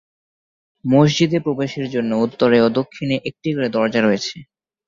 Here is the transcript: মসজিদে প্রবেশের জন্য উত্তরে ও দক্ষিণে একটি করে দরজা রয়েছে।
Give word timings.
মসজিদে 0.85 1.39
প্রবেশের 1.45 1.87
জন্য 1.89 2.11
উত্তরে 2.25 2.57
ও 2.61 2.77
দক্ষিণে 2.77 3.15
একটি 3.29 3.49
করে 3.55 3.67
দরজা 3.69 3.99
রয়েছে। 4.01 4.35